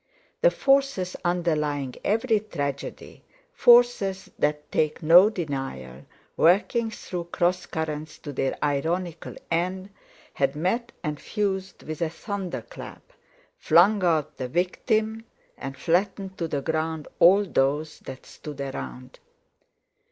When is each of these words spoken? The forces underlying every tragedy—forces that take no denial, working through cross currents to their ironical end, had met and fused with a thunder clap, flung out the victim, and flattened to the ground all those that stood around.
The 0.41 0.49
forces 0.49 1.15
underlying 1.23 1.93
every 2.03 2.39
tragedy—forces 2.39 4.31
that 4.39 4.71
take 4.71 5.03
no 5.03 5.29
denial, 5.29 6.07
working 6.35 6.89
through 6.89 7.25
cross 7.25 7.67
currents 7.67 8.17
to 8.17 8.33
their 8.33 8.57
ironical 8.63 9.35
end, 9.51 9.91
had 10.33 10.55
met 10.55 10.91
and 11.03 11.19
fused 11.19 11.83
with 11.83 12.01
a 12.01 12.09
thunder 12.09 12.63
clap, 12.63 13.13
flung 13.59 14.03
out 14.03 14.37
the 14.37 14.47
victim, 14.47 15.23
and 15.55 15.77
flattened 15.77 16.35
to 16.39 16.47
the 16.47 16.63
ground 16.63 17.07
all 17.19 17.45
those 17.45 17.99
that 17.99 18.25
stood 18.25 18.59
around. 18.59 19.19